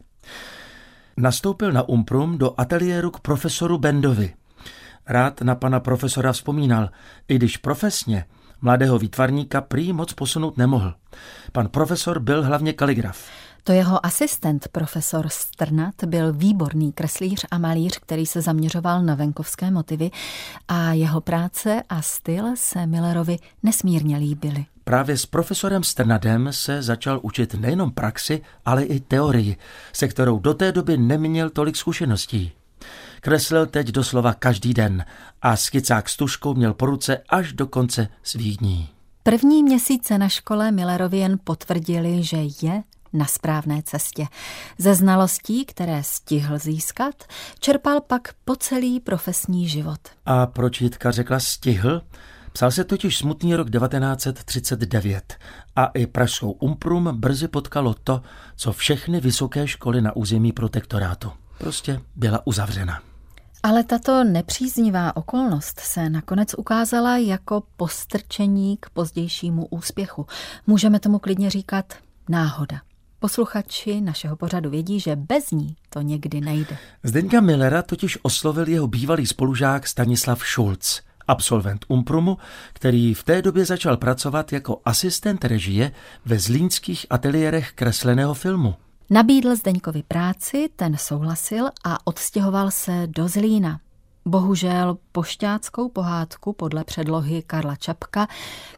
Nastoupil 1.23 1.73
na 1.73 1.88
Umprum 1.88 2.38
do 2.38 2.61
ateliéru 2.61 3.11
k 3.11 3.21
profesoru 3.21 3.79
Bendovi. 3.79 4.35
Rád 5.07 5.41
na 5.41 5.55
pana 5.55 5.81
profesora 5.81 6.33
vzpomínal, 6.33 6.91
i 7.29 7.35
když 7.35 7.57
profesně 7.57 8.25
mladého 8.61 8.99
výtvarníka 8.99 9.61
prý 9.61 9.93
moc 9.93 10.12
posunout 10.12 10.57
nemohl. 10.57 10.95
Pan 11.52 11.69
profesor 11.69 12.21
byl 12.21 12.43
hlavně 12.43 12.73
kaligraf. 12.73 13.31
To 13.64 13.73
jeho 13.73 14.07
asistent, 14.07 14.69
profesor 14.69 15.29
Strnat, 15.29 16.05
byl 16.07 16.33
výborný 16.33 16.93
kreslíř 16.93 17.47
a 17.50 17.59
malíř, 17.59 17.99
který 17.99 18.26
se 18.26 18.41
zaměřoval 18.43 19.02
na 19.02 19.14
venkovské 19.14 19.71
motivy 19.71 20.11
a 20.69 20.93
jeho 20.93 21.21
práce 21.21 21.83
a 21.88 22.02
styl 22.02 22.45
se 22.55 22.87
Millerovi 22.87 23.38
nesmírně 23.62 24.17
líbily. 24.17 24.67
Právě 24.85 25.17
s 25.17 25.27
profesorem 25.27 25.85
Strnadem 25.85 26.49
se 26.51 26.83
začal 26.83 27.21
učit 27.23 27.55
nejenom 27.55 27.91
praxi, 27.91 28.43
ale 28.65 28.83
i 28.83 29.01
teorii, 29.01 29.57
se 29.93 30.09
kterou 30.09 30.39
do 30.39 30.55
té 30.55 30.73
doby 30.73 30.97
neměl 30.97 31.51
tolik 31.51 31.77
zkušeností. 31.77 32.53
Kreslil 33.21 33.67
teď 33.67 33.89
doslova 33.89 34.35
každý 34.35 34.75
den 34.75 35.05
a 35.43 35.57
skicák 35.57 36.09
s 36.09 36.17
tuškou 36.17 36.55
měl 36.55 36.75
po 36.75 36.87
ruce 36.87 37.23
až 37.29 37.53
do 37.53 37.67
konce 37.67 38.09
svých 38.23 38.57
dní. 38.57 38.89
První 39.23 39.62
měsíce 39.62 40.19
na 40.19 40.29
škole 40.29 40.73
Millerovi 40.73 41.19
jen 41.19 41.39
potvrdili, 41.45 42.23
že 42.23 42.37
je 42.62 42.83
na 43.12 43.25
správné 43.25 43.83
cestě. 43.83 44.27
Ze 44.79 44.95
znalostí, 44.95 45.65
které 45.65 46.03
stihl 46.03 46.59
získat, 46.59 47.15
čerpal 47.61 48.01
pak 48.01 48.35
po 48.45 48.57
celý 48.57 49.01
profesní 49.01 49.69
život. 49.69 50.01
A 50.27 50.47
proč 50.47 50.81
Jitka 50.81 51.11
řekla 51.11 51.41
stihl? 51.41 52.03
Psal 52.52 52.71
se 52.71 52.85
totiž 52.85 53.18
smutný 53.18 53.54
rok 53.54 53.71
1939 53.71 55.35
a 55.76 55.87
i 55.87 56.06
pražskou 56.06 56.50
Umprum 56.50 57.11
brzy 57.12 57.49
potkalo 57.49 57.94
to, 58.04 58.23
co 58.56 58.73
všechny 58.73 59.21
vysoké 59.21 59.68
školy 59.68 60.02
na 60.02 60.16
území 60.16 60.52
protektorátu. 60.52 61.32
Prostě 61.59 62.00
byla 62.16 62.47
uzavřena. 62.47 63.00
Ale 63.62 63.85
tato 63.85 64.25
nepříznivá 64.25 65.16
okolnost 65.16 65.80
se 65.80 66.11
nakonec 66.11 66.54
ukázala 66.54 67.16
jako 67.16 67.62
postrčení 67.76 68.76
k 68.80 68.90
pozdějšímu 68.90 69.66
úspěchu. 69.66 70.26
Můžeme 70.66 71.00
tomu 71.00 71.18
klidně 71.18 71.50
říkat 71.50 71.94
náhoda. 72.28 72.80
Posluchači 73.18 74.00
našeho 74.00 74.37
pořadu 74.37 74.71
vědí, 74.71 75.00
že 75.00 75.16
bez 75.16 75.50
ní 75.50 75.76
to 75.90 76.00
někdy 76.00 76.40
nejde. 76.40 76.76
Zdeňka 77.02 77.40
Millera 77.40 77.82
totiž 77.82 78.18
oslovil 78.23 78.68
jeho 78.68 78.87
bývalý 78.87 79.26
spolužák 79.26 79.87
Stanislav 79.87 80.47
Schulz, 80.47 81.00
absolvent 81.29 81.85
Umprumu, 81.88 82.38
který 82.73 83.14
v 83.14 83.23
té 83.23 83.43
době 83.43 83.64
začal 83.64 83.97
pracovat 83.97 84.52
jako 84.52 84.81
asistent 84.85 85.45
režie 85.45 85.93
ve 86.25 86.38
zlínských 86.38 87.07
ateliérech 87.11 87.73
kresleného 87.73 88.35
filmu. 88.35 88.75
Nabídl 89.11 89.57
Zdeňkovi 89.57 90.02
práci, 90.09 90.69
ten 90.76 90.97
souhlasil 90.97 91.69
a 91.85 92.07
odstěhoval 92.07 92.71
se 92.71 93.07
do 93.07 93.29
Zlína. 93.29 93.81
Bohužel 94.25 94.99
pošťáckou 95.12 95.88
pohádku 95.88 96.52
podle 96.52 96.85
předlohy 96.85 97.43
Karla 97.47 97.76
Čapka 97.76 98.26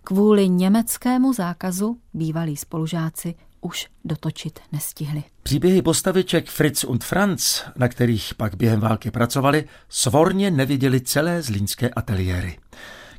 kvůli 0.04 0.48
německému 0.48 1.32
zákazu 1.32 1.98
bývalí 2.14 2.56
spolužáci 2.56 3.34
už 3.64 3.86
dotočit 4.04 4.58
nestihli. 4.72 5.24
Příběhy 5.42 5.82
postaviček 5.82 6.50
Fritz 6.50 6.84
und 6.84 7.04
Franz, 7.04 7.62
na 7.76 7.88
kterých 7.88 8.34
pak 8.34 8.54
během 8.54 8.80
války 8.80 9.10
pracovali, 9.10 9.68
svorně 9.88 10.50
neviděli 10.50 11.00
celé 11.00 11.42
zlínské 11.42 11.90
ateliéry. 11.90 12.58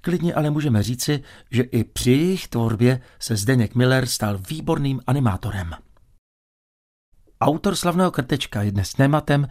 Klidně 0.02 0.34
ale 0.34 0.50
můžeme 0.50 0.84
říci, 0.84 1.24
že 1.52 1.64
i 1.64 1.84
při 1.84 2.12
jejich 2.12 2.48
tvorbě 2.48 3.02
se 3.20 3.36
Zdeněk 3.36 3.76
Miller 3.76 4.06
stal 4.06 4.38
výborným 4.50 5.02
animátorem. 5.08 5.72
Autor 7.42 7.76
slavného 7.76 8.12
krtečka 8.12 8.62
je 8.62 8.72
dnes 8.72 8.94
tématem 8.94 9.48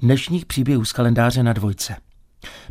dnešních 0.00 0.46
příběhů 0.46 0.84
z 0.84 0.92
kalendáře 0.92 1.42
na 1.42 1.52
dvojce. 1.52 1.96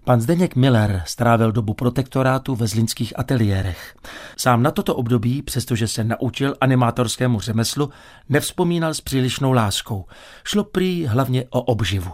Pan 0.03 0.21
Zdeněk 0.21 0.55
Miller 0.55 1.03
strávil 1.05 1.51
dobu 1.51 1.73
protektorátu 1.73 2.55
ve 2.55 2.67
zlínských 2.67 3.19
ateliérech. 3.19 3.95
Sám 4.37 4.63
na 4.63 4.71
toto 4.71 4.95
období, 4.95 5.41
přestože 5.41 5.87
se 5.87 6.03
naučil 6.03 6.55
animátorskému 6.61 7.39
řemeslu, 7.39 7.89
nevzpomínal 8.29 8.93
s 8.93 9.01
přílišnou 9.01 9.51
láskou. 9.51 10.05
Šlo 10.43 10.63
prý 10.63 11.05
hlavně 11.05 11.45
o 11.49 11.61
obživu. 11.61 12.11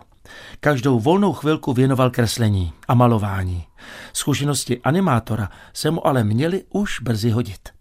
Každou 0.60 1.00
volnou 1.00 1.34
chvilku 1.34 1.74
věnoval 1.74 2.10
kreslení 2.10 2.74
a 2.88 2.94
malování. 2.94 3.64
Zkušenosti 4.14 4.82
animátora 4.82 5.50
se 5.74 5.92
mu 5.92 6.08
ale 6.08 6.24
měly 6.24 6.64
už 6.70 7.00
brzy 7.02 7.30
hodit. 7.30 7.76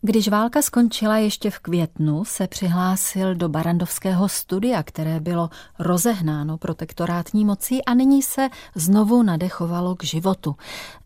Když 0.00 0.28
válka 0.28 0.62
skončila 0.62 1.16
ještě 1.16 1.50
v 1.50 1.58
květnu, 1.58 2.24
se 2.24 2.46
přihlásil 2.46 3.34
do 3.34 3.48
Barandovského 3.48 4.28
studia, 4.28 4.82
které 4.82 5.20
bylo 5.20 5.50
rozehnáno 5.78 6.58
protektorátní 6.58 7.44
mocí 7.44 7.84
a 7.84 7.94
nyní 7.94 8.22
se 8.22 8.48
znovu 8.74 9.22
nadechovalo 9.22 9.96
k 9.96 10.04
životu. 10.04 10.56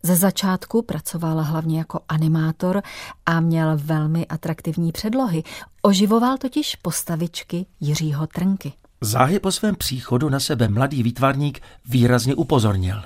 Ze 0.03 0.15
začátku 0.15 0.81
pracoval 0.81 1.43
hlavně 1.43 1.77
jako 1.77 1.99
animátor 2.09 2.81
a 3.25 3.39
měl 3.39 3.71
velmi 3.75 4.27
atraktivní 4.27 4.91
předlohy. 4.91 5.43
Oživoval 5.81 6.37
totiž 6.37 6.75
postavičky 6.75 7.65
Jiřího 7.79 8.27
Trnky. 8.27 8.73
Záhy 9.03 9.39
po 9.39 9.51
svém 9.51 9.75
příchodu 9.75 10.29
na 10.29 10.39
sebe 10.39 10.67
mladý 10.67 11.03
výtvarník 11.03 11.61
výrazně 11.85 12.35
upozornil. 12.35 13.01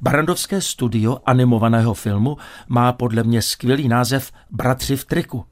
Barandovské 0.00 0.60
studio 0.60 1.18
animovaného 1.26 1.94
filmu 1.94 2.36
má 2.68 2.92
podle 2.92 3.22
mě 3.22 3.42
skvělý 3.42 3.88
název 3.88 4.32
Bratři 4.50 4.96
v 4.96 5.04
triku. 5.04 5.44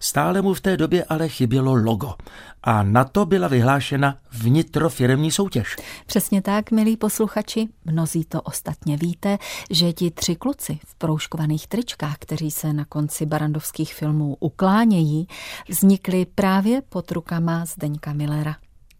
Stále 0.00 0.42
mu 0.42 0.54
v 0.54 0.60
té 0.60 0.76
době 0.76 1.04
ale 1.04 1.28
chybělo 1.28 1.74
logo 1.74 2.14
a 2.62 2.82
na 2.82 3.04
to 3.04 3.26
byla 3.26 3.48
vyhlášena 3.48 4.18
vnitrofiremní 4.32 5.30
soutěž. 5.30 5.76
Přesně 6.06 6.42
tak, 6.42 6.70
milí 6.70 6.96
posluchači, 6.96 7.68
mnozí 7.84 8.24
to 8.24 8.42
ostatně 8.42 8.96
víte, 8.96 9.38
že 9.70 9.92
ti 9.92 10.10
tři 10.10 10.36
kluci 10.36 10.78
v 10.86 10.94
proužkovaných 10.94 11.66
tričkách, 11.66 12.16
kteří 12.18 12.50
se 12.50 12.72
na 12.72 12.84
konci 12.84 13.26
barandovských 13.26 13.94
filmů 13.94 14.36
uklánějí, 14.40 15.28
vznikli 15.68 16.26
právě 16.34 16.82
pod 16.82 17.12
rukama 17.12 17.64
Zdeňka 17.64 18.12
Millera. 18.12 18.56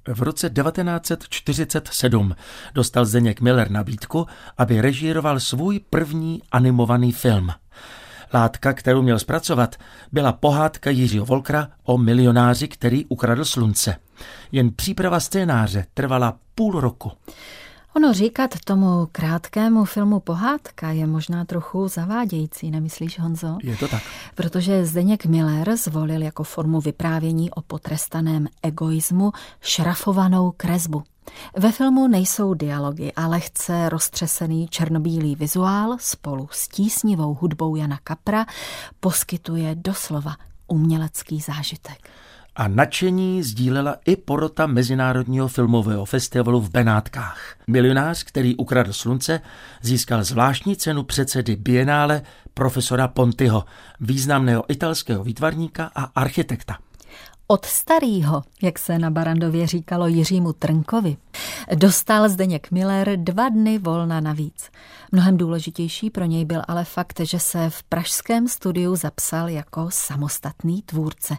V 0.08 0.22
roce 0.22 0.50
1947 0.50 2.34
dostal 2.74 3.04
Zdeněk 3.04 3.40
Miller 3.40 3.70
nabídku, 3.70 4.26
aby 4.58 4.80
režíroval 4.80 5.40
svůj 5.40 5.80
první 5.90 6.42
animovaný 6.52 7.12
film. 7.12 7.50
Látka, 8.34 8.72
kterou 8.72 9.02
měl 9.02 9.18
zpracovat, 9.18 9.76
byla 10.12 10.32
pohádka 10.32 10.90
Jiřího 10.90 11.26
Volkra 11.26 11.68
o 11.84 11.98
milionáři, 11.98 12.68
který 12.68 13.04
ukradl 13.04 13.44
slunce. 13.44 13.96
Jen 14.52 14.70
příprava 14.76 15.20
scénáře 15.20 15.86
trvala 15.94 16.38
půl 16.54 16.80
roku. 16.80 17.12
Ono 17.96 18.12
říkat 18.12 18.50
tomu 18.64 19.08
krátkému 19.12 19.84
filmu 19.84 20.20
pohádka 20.20 20.90
je 20.90 21.06
možná 21.06 21.44
trochu 21.44 21.88
zavádějící, 21.88 22.70
nemyslíš 22.70 23.18
Honzo? 23.18 23.58
Je 23.62 23.76
to 23.76 23.88
tak. 23.88 24.02
Protože 24.34 24.86
Zdeněk 24.86 25.26
Miller 25.26 25.76
zvolil 25.76 26.22
jako 26.22 26.44
formu 26.44 26.80
vyprávění 26.80 27.50
o 27.50 27.62
potrestaném 27.62 28.46
egoismu 28.62 29.32
šrafovanou 29.60 30.52
kresbu. 30.56 31.02
Ve 31.56 31.72
filmu 31.72 32.08
nejsou 32.08 32.54
dialogy, 32.54 33.12
ale 33.16 33.28
lehce 33.28 33.88
roztřesený 33.88 34.68
černobílý 34.68 35.36
vizuál 35.36 35.96
spolu 36.00 36.48
s 36.52 36.68
tísnivou 36.68 37.34
hudbou 37.34 37.76
Jana 37.76 37.98
Kapra 38.04 38.46
poskytuje 39.00 39.74
doslova 39.74 40.36
umělecký 40.66 41.40
zážitek. 41.40 42.10
A 42.58 42.68
nadšení 42.68 43.42
sdílela 43.42 43.96
i 44.04 44.16
porota 44.16 44.66
Mezinárodního 44.66 45.48
filmového 45.48 46.04
festivalu 46.04 46.60
v 46.60 46.70
Benátkách. 46.70 47.56
Milionář, 47.66 48.22
který 48.22 48.56
ukradl 48.56 48.92
slunce, 48.92 49.40
získal 49.82 50.24
zvláštní 50.24 50.76
cenu 50.76 51.02
předsedy 51.02 51.56
Bienále 51.56 52.22
profesora 52.54 53.08
Pontyho, 53.08 53.64
významného 54.00 54.64
italského 54.68 55.24
výtvarníka 55.24 55.90
a 55.94 56.02
architekta. 56.02 56.76
Od 57.46 57.64
starého, 57.64 58.42
jak 58.62 58.78
se 58.78 58.98
na 58.98 59.10
Barandově 59.10 59.66
říkalo 59.66 60.06
Jiřímu 60.06 60.52
Trnkovi, 60.52 61.16
dostal 61.74 62.28
Zdeněk 62.28 62.70
Miller 62.70 63.16
dva 63.16 63.48
dny 63.48 63.78
volna 63.78 64.20
navíc. 64.20 64.70
Mnohem 65.12 65.36
důležitější 65.36 66.10
pro 66.10 66.24
něj 66.24 66.44
byl 66.44 66.62
ale 66.68 66.84
fakt, 66.84 67.20
že 67.20 67.38
se 67.40 67.70
v 67.70 67.82
pražském 67.82 68.48
studiu 68.48 68.96
zapsal 68.96 69.48
jako 69.48 69.88
samostatný 69.90 70.82
tvůrce 70.82 71.36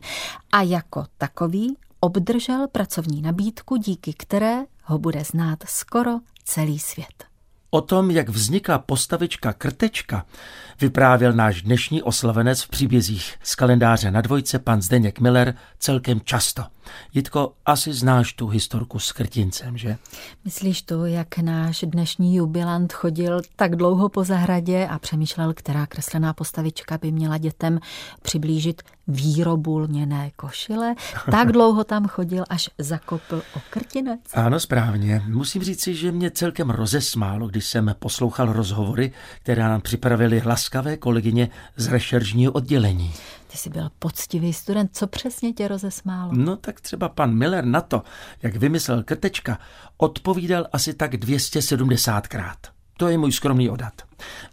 a 0.52 0.62
jako 0.62 1.06
takový 1.18 1.78
obdržel 2.00 2.68
pracovní 2.72 3.22
nabídku, 3.22 3.78
díky 3.78 4.14
které 4.14 4.58
ho 4.84 5.00
bude 5.00 5.24
znát 5.24 5.60
skoro 5.68 6.12
celý 6.44 6.80
svět. 6.80 7.24
O 7.70 7.82
tom, 7.82 8.12
jak 8.12 8.30
vznikla 8.30 8.80
postavička 8.80 9.54
Krtečka, 9.54 10.26
vyprávěl 10.82 11.34
náš 11.34 11.62
dnešní 11.62 12.04
oslavenec 12.04 12.62
v 12.62 12.70
příbězích 12.70 13.36
z 13.44 13.56
kalendáře 13.56 14.12
na 14.12 14.22
dvojce 14.22 14.60
pan 14.60 14.82
Zdeněk 14.82 15.20
Miller 15.20 15.56
celkem 15.80 16.22
často. 16.22 16.64
Jitko, 17.14 17.54
asi 17.66 17.94
znáš 17.94 18.34
tu 18.34 18.48
historku 18.48 19.00
s 19.00 19.12
krtincem, 19.12 19.78
že? 19.78 19.98
Myslíš 20.46 20.82
to, 20.82 21.06
jak 21.06 21.38
náš 21.38 21.86
dnešní 21.88 22.36
jubilant 22.36 22.94
chodil 22.94 23.42
tak 23.56 23.76
dlouho 23.76 24.10
po 24.10 24.24
zahradě 24.24 24.88
a 24.88 25.00
přemýšlel, 25.00 25.54
která 25.54 25.86
kreslená 25.86 26.34
postavička 26.34 26.98
by 26.98 27.12
měla 27.12 27.38
dětem 27.38 27.80
přiblížit 28.22 28.82
výrobu 29.08 29.78
lněné 29.78 30.32
košile? 30.36 30.96
Tak 31.32 31.52
dlouho 31.52 31.84
tam 31.84 32.08
chodil, 32.08 32.44
až 32.50 32.70
zakopl 32.78 33.42
o 33.56 33.60
krtinec. 33.70 34.20
Ano, 34.34 34.60
správně. 34.60 35.24
Musím 35.28 35.64
říci, 35.64 35.96
že 35.96 36.12
mě 36.12 36.32
celkem 36.32 36.70
rozesmálo, 36.70 37.48
když 37.48 37.66
jsem 37.66 37.96
poslouchal 38.00 38.54
rozhovory, 38.54 39.12
které 39.44 39.64
nám 39.64 39.82
připravili 39.82 40.42
laskavé 40.46 40.98
kolegyně 40.98 41.50
z 41.78 41.88
rešeržního 41.88 42.52
oddělení. 42.52 43.14
Ty 43.48 43.58
jsi 43.58 43.70
byl 43.70 43.90
poctivý 44.00 44.54
student, 44.54 44.90
co 44.94 45.08
přesně 45.08 45.54
tě 45.54 45.68
rozesmálo? 45.68 46.32
No 46.36 46.56
tak 46.56 46.82
třeba 46.82 47.10
pan 47.10 47.36
Miller 47.36 47.66
na 47.66 47.82
to, 47.82 48.04
jak 48.44 48.56
vymyslel 48.56 49.04
krtečka, 49.04 49.60
odpovídal 49.98 50.68
asi 50.74 50.94
tak 50.94 51.14
270krát. 51.14 52.56
To 52.98 53.08
je 53.08 53.18
můj 53.18 53.32
skromný 53.32 53.70
odhad. 53.70 53.94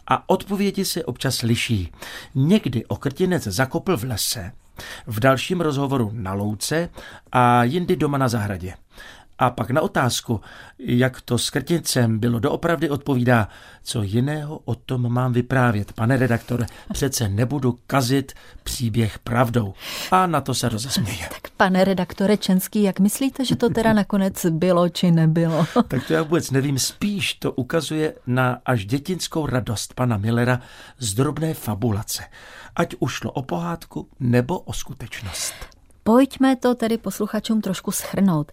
A 0.07 0.29
odpovědi 0.29 0.85
se 0.85 1.05
občas 1.05 1.41
liší. 1.41 1.91
Někdy 2.35 2.85
okrtinec 2.85 3.43
zakopl 3.43 3.97
v 3.97 4.03
lese, 4.03 4.51
v 5.07 5.19
dalším 5.19 5.61
rozhovoru 5.61 6.11
na 6.13 6.33
louce 6.33 6.89
a 7.31 7.63
jindy 7.63 7.95
doma 7.95 8.17
na 8.17 8.27
zahradě. 8.27 8.73
A 9.39 9.49
pak 9.49 9.69
na 9.69 9.81
otázku, 9.81 10.41
jak 10.79 11.21
to 11.21 11.37
s 11.37 11.49
krticem 11.49 12.19
bylo 12.19 12.39
doopravdy, 12.39 12.89
odpovídá, 12.89 13.47
co 13.83 14.01
jiného 14.01 14.59
o 14.65 14.75
tom 14.75 15.13
mám 15.13 15.33
vyprávět. 15.33 15.93
Pane 15.93 16.17
redaktore, 16.17 16.65
přece 16.93 17.29
nebudu 17.29 17.79
kazit 17.87 18.33
příběh 18.63 19.19
pravdou. 19.19 19.73
A 20.11 20.27
na 20.27 20.41
to 20.41 20.53
se 20.53 20.69
rozesměje. 20.69 21.27
Tak 21.29 21.51
pane 21.57 21.83
redaktore 21.83 22.37
Čenský, 22.37 22.83
jak 22.83 22.99
myslíte, 22.99 23.45
že 23.45 23.55
to 23.55 23.69
teda 23.69 23.93
nakonec 23.93 24.45
bylo 24.45 24.89
či 24.89 25.11
nebylo? 25.11 25.65
tak 25.87 26.07
to 26.07 26.13
já 26.13 26.23
vůbec 26.23 26.51
nevím. 26.51 26.79
Spíš 26.79 27.33
to 27.33 27.51
ukazuje 27.51 28.13
na 28.27 28.59
až 28.65 28.85
dětinskou 28.85 29.45
radost 29.45 29.93
pana 29.93 30.17
Millera 30.17 30.59
z 30.99 31.13
drobné 31.13 31.53
fabulace. 31.53 32.23
Ať 32.75 32.95
ušlo 32.99 33.31
o 33.31 33.41
pohádku 33.41 34.09
nebo 34.19 34.59
o 34.59 34.73
skutečnost. 34.73 35.74
Pojďme 36.07 36.55
to 36.55 36.75
tedy 36.75 36.97
posluchačům 36.97 37.61
trošku 37.61 37.91
schrnout. 37.91 38.51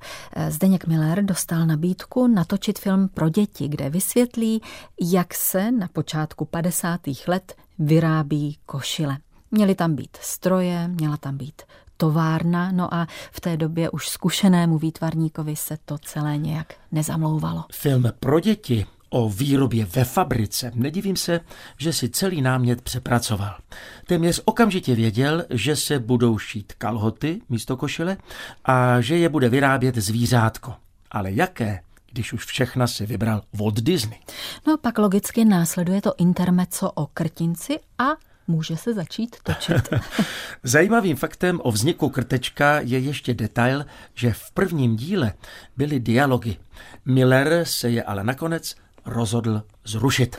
Zdeněk 0.49 0.87
Miller 0.87 1.25
dostal 1.25 1.67
nabídku 1.67 2.27
natočit 2.27 2.79
film 2.79 3.09
pro 3.09 3.29
děti, 3.29 3.69
kde 3.69 3.91
vysvětlí, 3.91 4.63
jak 5.01 5.35
se 5.35 5.71
na 5.71 5.89
počátku 5.89 6.45
50. 6.45 7.01
let 7.27 7.55
vyrábí 7.79 8.59
košile. 8.67 9.19
Měly 9.51 9.75
tam 9.75 9.95
být 9.95 10.17
stroje, 10.21 10.89
měla 10.89 11.17
tam 11.17 11.37
být 11.37 11.63
továrna, 11.97 12.73
no 12.73 12.95
a 12.95 13.07
v 13.33 13.41
té 13.41 13.57
době 13.57 13.91
už 13.91 14.09
zkušenému 14.09 14.79
výtvarníkovi 14.79 15.57
se 15.57 15.79
to 15.85 15.99
celé 15.99 16.37
nějak 16.37 16.75
nezamlouvalo. 16.93 17.65
Film 17.73 18.05
pro 18.21 18.41
děti 18.41 18.87
o 19.13 19.29
výrobě 19.29 19.85
ve 19.85 20.05
fabrice, 20.05 20.73
nedivím 20.75 21.17
se, 21.17 21.41
že 21.79 21.93
si 21.93 22.09
celý 22.09 22.43
námět 22.43 22.83
přepracoval. 22.83 23.59
Téměř 24.07 24.43
okamžitě 24.45 24.95
věděl, 24.95 25.45
že 25.51 25.77
se 25.77 25.99
budou 25.99 26.39
šít 26.39 26.73
kalhoty 26.79 27.41
místo 27.49 27.77
košile 27.77 28.17
a 28.65 29.01
že 29.01 29.17
je 29.17 29.29
bude 29.29 29.49
vyrábět 29.49 29.97
zvířátko. 29.97 30.75
Ale 31.11 31.33
jaké? 31.33 31.81
když 32.13 32.33
už 32.33 32.45
všechna 32.45 32.87
si 32.87 33.07
vybral 33.07 33.43
Walt 33.53 33.81
Disney. 33.81 34.19
No 34.67 34.77
pak 34.79 34.99
logicky 34.99 35.45
následuje 35.45 36.03
to 36.03 36.15
intermeco 36.19 36.91
o 36.91 37.07
krtinci 37.07 37.79
a 37.99 38.05
může 38.49 38.77
se 38.77 38.95
začít 38.95 39.37
točit. 39.43 39.89
Zajímavým 40.63 41.17
faktem 41.17 41.61
o 41.63 41.73
vzniku 41.73 42.09
krtečka 42.09 42.81
je 42.81 42.99
ještě 42.99 43.35
detail, 43.35 43.85
že 44.15 44.33
v 44.33 44.51
prvním 44.51 44.97
díle 44.97 45.33
byly 45.77 46.01
dialogy. 46.01 46.57
Miller 47.05 47.65
se 47.65 47.91
je 47.91 48.03
ale 48.03 48.25
nakonec 48.25 48.75
rozhodl 49.05 49.63
zrušit. 49.85 50.37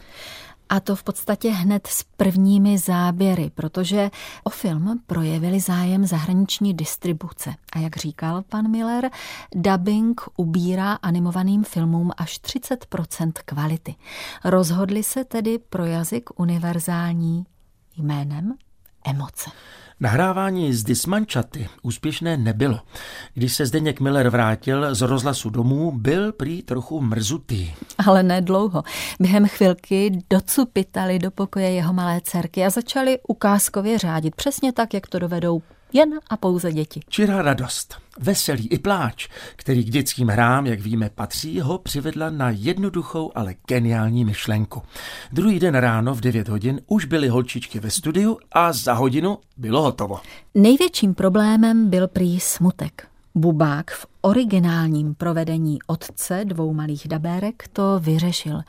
A 0.69 0.80
to 0.80 0.95
v 0.95 1.04
podstatě 1.04 1.49
hned 1.49 1.88
s 1.88 2.04
prvními 2.17 2.78
záběry, 2.78 3.52
protože 3.56 4.12
o 4.43 4.49
film 4.49 4.99
projevili 5.08 5.60
zájem 5.60 6.06
zahraniční 6.06 6.73
distribuce. 6.73 7.54
A 7.73 7.80
jak 7.80 7.97
říkal 7.97 8.43
pan 8.49 8.71
Miller, 8.71 9.10
dubbing 9.56 10.21
ubírá 10.38 10.93
animovaným 10.93 11.63
filmům 11.63 12.12
až 12.17 12.39
30% 12.41 13.32
kvality. 13.45 13.95
Rozhodli 14.45 15.04
se 15.04 15.26
tedy 15.26 15.60
pro 15.69 15.86
jazyk 15.86 16.39
univerzální 16.39 17.45
jménem 17.97 18.54
emoce. 19.06 19.50
Nahrávání 20.00 20.74
z 20.74 20.84
Dismančaty 20.84 21.70
úspěšné 21.82 22.38
nebylo. 22.38 22.80
Když 23.34 23.56
se 23.56 23.66
Zdeněk 23.66 24.00
Miller 24.00 24.30
vrátil 24.30 24.96
z 24.96 25.02
rozhlasu 25.02 25.50
domů, 25.50 25.92
byl 25.92 26.32
prý 26.32 26.62
trochu 26.62 27.02
mrzutý. 27.02 27.74
Ale 28.08 28.24
ne 28.24 28.42
dlouho. 28.42 28.84
Během 29.20 29.48
chvilky 29.48 30.12
docupitali 30.30 31.20
do 31.20 31.32
pokoje 31.32 31.72
jeho 31.72 31.94
malé 31.94 32.22
dcerky 32.22 32.66
a 32.66 32.70
začali 32.70 33.20
ukázkově 33.28 33.98
řádit 33.98 34.36
přesně 34.36 34.74
tak, 34.74 34.94
jak 34.94 35.08
to 35.08 35.20
dovedou 35.20 35.62
jen 35.94 36.10
a 36.30 36.38
pouze 36.38 36.74
děti. 36.74 37.00
Čirá 37.10 37.42
radost, 37.42 37.96
veselý 38.20 38.68
i 38.68 38.80
pláč, 38.80 39.28
který 39.56 39.84
k 39.84 39.90
dětským 39.90 40.28
hrám, 40.28 40.66
jak 40.68 40.80
víme, 40.80 41.10
patří, 41.10 41.60
ho 41.60 41.78
přivedla 41.78 42.30
na 42.30 42.50
jednoduchou, 42.50 43.32
ale 43.36 43.56
geniální 43.68 44.26
myšlenku. 44.26 44.82
Druhý 45.32 45.60
den 45.60 45.76
ráno 45.76 46.16
v 46.16 46.22
9 46.22 46.50
hodin 46.50 46.82
už 46.88 47.06
byly 47.06 47.28
holčičky 47.28 47.80
ve 47.80 47.90
studiu 47.90 48.38
a 48.52 48.74
za 48.74 48.94
hodinu 48.94 49.38
bylo 49.58 49.82
hotovo. 49.82 50.20
Největším 50.56 51.14
problémem 51.14 51.90
byl 51.90 52.08
prý 52.08 52.40
smutek. 52.40 53.08
Bubák 53.36 53.92
v 53.92 54.06
originálním 54.22 55.16
provedení 55.16 55.80
otce 55.88 56.42
dvou 56.46 56.74
malých 56.74 57.08
dabérek 57.08 57.68
to 57.74 58.00
vyřešil. 58.00 58.62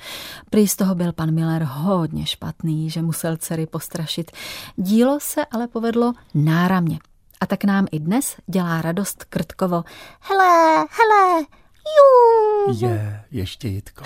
Prý 0.50 0.68
z 0.68 0.76
toho 0.76 0.94
byl 0.94 1.12
pan 1.12 1.34
Miller 1.34 1.62
hodně 1.70 2.26
špatný, 2.26 2.90
že 2.90 3.02
musel 3.02 3.36
dcery 3.36 3.66
postrašit. 3.66 4.30
Dílo 4.76 5.18
se 5.20 5.44
ale 5.44 5.68
povedlo 5.68 6.12
náramně. 6.34 6.98
A 7.40 7.46
tak 7.46 7.64
nám 7.64 7.86
i 7.92 7.98
dnes 7.98 8.36
dělá 8.46 8.82
radost 8.82 9.24
Krtkovo. 9.24 9.84
Hele, 10.20 10.76
hele, 10.76 11.46
jú. 11.84 12.88
Je, 12.88 13.24
ještě 13.30 13.68
Jitko. 13.68 14.04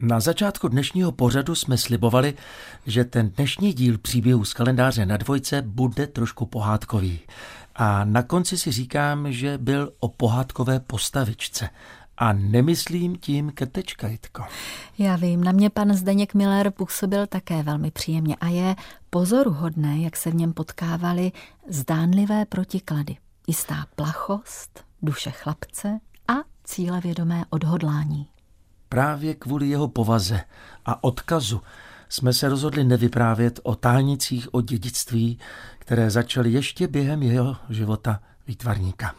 Na 0.00 0.20
začátku 0.20 0.68
dnešního 0.68 1.12
pořadu 1.12 1.54
jsme 1.54 1.78
slibovali, 1.78 2.34
že 2.86 3.04
ten 3.04 3.30
dnešní 3.30 3.72
díl 3.72 3.98
příběhu 3.98 4.44
z 4.44 4.54
kalendáře 4.54 5.06
na 5.06 5.16
dvojce 5.16 5.62
bude 5.62 6.06
trošku 6.06 6.46
pohádkový. 6.46 7.20
A 7.76 8.04
na 8.04 8.22
konci 8.22 8.58
si 8.58 8.72
říkám, 8.72 9.32
že 9.32 9.58
byl 9.58 9.92
o 10.00 10.08
pohádkové 10.08 10.80
postavičce. 10.80 11.68
A 12.20 12.32
nemyslím 12.32 13.16
tím 13.16 13.52
krtečka, 13.54 14.08
Jitko. 14.08 14.44
Já 14.98 15.16
vím, 15.16 15.44
na 15.44 15.52
mě 15.52 15.70
pan 15.70 15.94
Zdeněk 15.94 16.34
Miller 16.34 16.70
působil 16.70 17.26
také 17.26 17.62
velmi 17.62 17.90
příjemně 17.90 18.36
a 18.36 18.46
je 18.46 18.76
pozoruhodné, 19.10 19.98
jak 19.98 20.16
se 20.16 20.30
v 20.30 20.34
něm 20.34 20.52
potkávaly 20.52 21.32
zdánlivé 21.68 22.44
protiklady. 22.44 23.16
Jistá 23.46 23.86
plachost, 23.96 24.84
duše 25.02 25.30
chlapce 25.30 26.00
a 26.28 26.34
cílevědomé 26.64 27.44
odhodlání. 27.50 28.26
Právě 28.88 29.34
kvůli 29.34 29.68
jeho 29.68 29.88
povaze 29.88 30.40
a 30.86 31.04
odkazu 31.04 31.60
jsme 32.08 32.32
se 32.32 32.48
rozhodli 32.48 32.84
nevyprávět 32.84 33.60
o 33.62 33.74
tánicích 33.74 34.54
o 34.54 34.60
dědictví, 34.60 35.38
které 35.78 36.10
začaly 36.10 36.52
ještě 36.52 36.88
během 36.88 37.22
jeho 37.22 37.56
života 37.70 38.20
výtvarníka. 38.46 39.14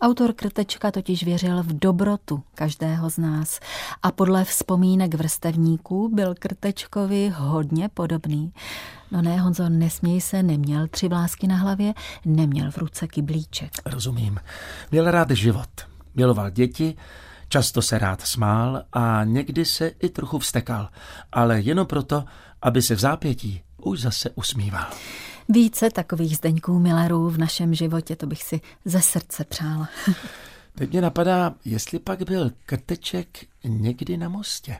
Autor 0.00 0.32
Krtečka 0.32 0.90
totiž 0.90 1.24
věřil 1.24 1.62
v 1.62 1.78
dobrotu 1.78 2.42
každého 2.54 3.10
z 3.10 3.18
nás 3.18 3.60
a 4.02 4.12
podle 4.12 4.44
vzpomínek 4.44 5.14
vrstevníků 5.14 6.10
byl 6.14 6.34
Krtečkovi 6.38 7.32
hodně 7.36 7.88
podobný. 7.88 8.52
No 9.10 9.22
ne, 9.22 9.40
Honzo, 9.40 9.68
nesměj 9.68 10.20
se, 10.20 10.42
neměl 10.42 10.88
tři 10.88 11.08
vlásky 11.08 11.46
na 11.46 11.56
hlavě, 11.56 11.94
neměl 12.24 12.70
v 12.70 12.78
ruce 12.78 13.06
kyblíček. 13.06 13.72
Rozumím. 13.86 14.40
Měl 14.90 15.10
rád 15.10 15.30
život. 15.30 15.68
Miloval 16.14 16.50
děti, 16.50 16.96
často 17.48 17.82
se 17.82 17.98
rád 17.98 18.20
smál 18.20 18.82
a 18.92 19.24
někdy 19.24 19.64
se 19.64 19.88
i 19.88 20.08
trochu 20.08 20.38
vstekal, 20.38 20.88
ale 21.32 21.60
jenom 21.60 21.86
proto, 21.86 22.24
aby 22.62 22.82
se 22.82 22.94
v 22.94 23.00
zápětí 23.00 23.62
už 23.76 24.00
zase 24.00 24.30
usmíval. 24.30 24.86
Více 25.48 25.90
takových 25.90 26.36
Zdeňků 26.36 26.78
Millerů 26.78 27.30
v 27.30 27.38
našem 27.38 27.74
životě, 27.74 28.16
to 28.16 28.26
bych 28.26 28.42
si 28.42 28.60
ze 28.84 29.02
srdce 29.02 29.44
přála. 29.44 29.88
Teď 30.74 30.90
mě 30.90 31.00
napadá, 31.00 31.54
jestli 31.64 31.98
pak 31.98 32.22
byl 32.22 32.50
krteček 32.66 33.46
někdy 33.64 34.16
na 34.16 34.28
mostě. 34.28 34.76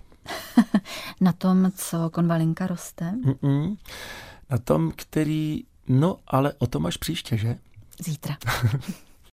na 1.21 1.33
tom, 1.33 1.73
co 1.77 2.11
konvalinka 2.11 2.67
roste? 2.67 3.15
Mm-mm. 3.25 3.77
Na 4.51 4.59
tom, 4.59 4.93
který... 4.97 5.65
No, 5.89 6.19
ale 6.27 6.53
o 6.59 6.67
tom 6.67 6.87
až 6.87 6.97
příště, 6.97 7.37
že? 7.37 7.59
Zítra. 8.05 8.37